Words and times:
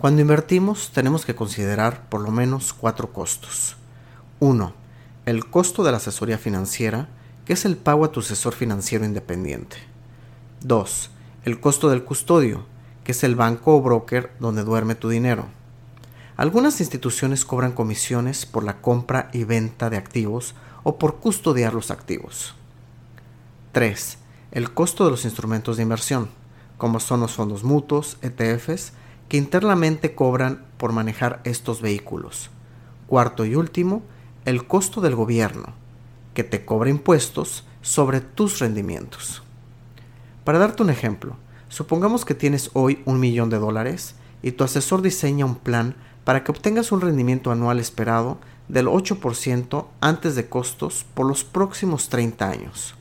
Cuando 0.00 0.22
invertimos 0.22 0.92
tenemos 0.92 1.26
que 1.26 1.34
considerar 1.34 2.08
por 2.08 2.20
lo 2.20 2.30
menos 2.30 2.72
cuatro 2.72 3.12
costos. 3.12 3.76
1. 4.38 4.72
El 5.26 5.50
costo 5.50 5.82
de 5.82 5.90
la 5.90 5.96
asesoría 5.96 6.38
financiera, 6.38 7.08
que 7.44 7.54
es 7.54 7.64
el 7.64 7.76
pago 7.76 8.04
a 8.04 8.12
tu 8.12 8.20
asesor 8.20 8.54
financiero 8.54 9.04
independiente. 9.04 9.76
2. 10.60 11.10
El 11.46 11.58
costo 11.58 11.90
del 11.90 12.04
custodio, 12.04 12.64
que 13.02 13.10
es 13.10 13.24
el 13.24 13.34
banco 13.34 13.74
o 13.74 13.82
broker 13.82 14.30
donde 14.38 14.62
duerme 14.62 14.94
tu 14.94 15.08
dinero. 15.08 15.46
Algunas 16.36 16.78
instituciones 16.78 17.44
cobran 17.44 17.72
comisiones 17.72 18.46
por 18.46 18.62
la 18.62 18.80
compra 18.80 19.30
y 19.32 19.42
venta 19.42 19.90
de 19.90 19.96
activos 19.96 20.54
o 20.84 20.96
por 20.96 21.16
custodiar 21.16 21.74
los 21.74 21.90
activos. 21.90 22.54
3. 23.72 24.18
El 24.52 24.72
costo 24.72 25.04
de 25.04 25.10
los 25.10 25.24
instrumentos 25.24 25.76
de 25.76 25.82
inversión, 25.82 26.28
como 26.76 27.00
son 27.00 27.18
los 27.18 27.32
fondos 27.32 27.64
mutuos, 27.64 28.16
ETFs, 28.22 28.92
que 29.28 29.36
internamente 29.36 30.14
cobran 30.14 30.64
por 30.76 30.92
manejar 30.92 31.40
estos 31.44 31.80
vehículos. 31.80 32.50
Cuarto 33.06 33.44
y 33.44 33.54
último, 33.54 34.02
el 34.44 34.66
costo 34.66 35.00
del 35.00 35.14
gobierno, 35.14 35.74
que 36.34 36.44
te 36.44 36.64
cobra 36.64 36.90
impuestos 36.90 37.64
sobre 37.82 38.20
tus 38.20 38.58
rendimientos. 38.58 39.42
Para 40.44 40.58
darte 40.58 40.82
un 40.82 40.90
ejemplo, 40.90 41.36
supongamos 41.68 42.24
que 42.24 42.34
tienes 42.34 42.70
hoy 42.72 43.02
un 43.04 43.20
millón 43.20 43.50
de 43.50 43.58
dólares 43.58 44.14
y 44.42 44.52
tu 44.52 44.64
asesor 44.64 45.02
diseña 45.02 45.44
un 45.44 45.56
plan 45.56 45.94
para 46.24 46.44
que 46.44 46.50
obtengas 46.50 46.92
un 46.92 47.00
rendimiento 47.00 47.50
anual 47.50 47.78
esperado 47.78 48.38
del 48.68 48.86
8% 48.86 49.86
antes 50.00 50.34
de 50.34 50.48
costos 50.48 51.04
por 51.14 51.26
los 51.26 51.44
próximos 51.44 52.08
30 52.08 52.48
años. 52.48 52.94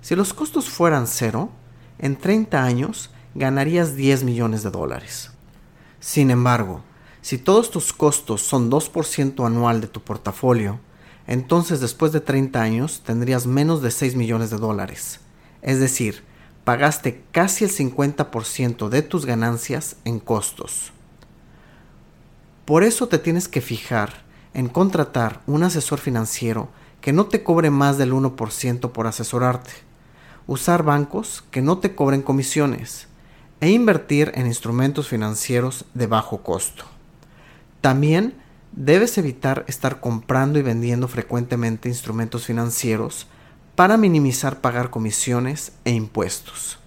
Si 0.00 0.14
los 0.14 0.32
costos 0.34 0.68
fueran 0.68 1.06
cero, 1.06 1.50
en 1.98 2.16
30 2.16 2.62
años 2.62 3.10
ganarías 3.34 3.96
10 3.96 4.24
millones 4.24 4.62
de 4.62 4.70
dólares. 4.70 5.33
Sin 6.04 6.30
embargo, 6.30 6.82
si 7.22 7.38
todos 7.38 7.70
tus 7.70 7.94
costos 7.94 8.42
son 8.42 8.70
2% 8.70 9.46
anual 9.46 9.80
de 9.80 9.86
tu 9.86 10.02
portafolio, 10.02 10.78
entonces 11.26 11.80
después 11.80 12.12
de 12.12 12.20
30 12.20 12.60
años 12.60 13.02
tendrías 13.06 13.46
menos 13.46 13.80
de 13.80 13.90
6 13.90 14.14
millones 14.14 14.50
de 14.50 14.58
dólares. 14.58 15.20
Es 15.62 15.80
decir, 15.80 16.22
pagaste 16.64 17.24
casi 17.32 17.64
el 17.64 17.70
50% 17.70 18.90
de 18.90 19.00
tus 19.00 19.24
ganancias 19.24 19.96
en 20.04 20.20
costos. 20.20 20.92
Por 22.66 22.84
eso 22.84 23.08
te 23.08 23.18
tienes 23.18 23.48
que 23.48 23.62
fijar 23.62 24.24
en 24.52 24.68
contratar 24.68 25.40
un 25.46 25.62
asesor 25.62 26.00
financiero 26.00 26.68
que 27.00 27.14
no 27.14 27.28
te 27.28 27.42
cobre 27.42 27.70
más 27.70 27.96
del 27.96 28.12
1% 28.12 28.92
por 28.92 29.06
asesorarte, 29.06 29.72
usar 30.46 30.82
bancos 30.82 31.44
que 31.50 31.62
no 31.62 31.78
te 31.78 31.94
cobren 31.94 32.20
comisiones 32.20 33.08
e 33.60 33.70
invertir 33.70 34.32
en 34.34 34.46
instrumentos 34.46 35.08
financieros 35.08 35.84
de 35.94 36.06
bajo 36.06 36.42
costo. 36.42 36.84
También 37.80 38.34
debes 38.72 39.18
evitar 39.18 39.64
estar 39.68 40.00
comprando 40.00 40.58
y 40.58 40.62
vendiendo 40.62 41.08
frecuentemente 41.08 41.88
instrumentos 41.88 42.46
financieros 42.46 43.26
para 43.74 43.96
minimizar 43.96 44.60
pagar 44.60 44.90
comisiones 44.90 45.72
e 45.84 45.90
impuestos. 45.90 46.78